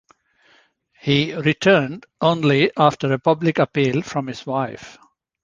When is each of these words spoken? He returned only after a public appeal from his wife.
He 0.99 1.31
returned 1.35 2.07
only 2.21 2.71
after 2.75 3.13
a 3.13 3.19
public 3.19 3.59
appeal 3.59 4.01
from 4.01 4.25
his 4.25 4.47
wife. 4.47 4.97